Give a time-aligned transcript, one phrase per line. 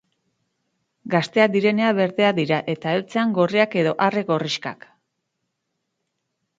[1.15, 4.93] Gazteak direnean berdeak dira eta heltzean gorriak edo arre-gorrixkak.